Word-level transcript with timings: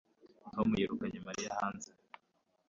Tom 0.53 0.67
yirukanye 0.79 1.19
Mariya 1.27 1.51
hanze 1.59 1.89